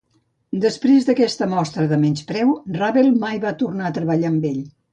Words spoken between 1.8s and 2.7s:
de menyspreu,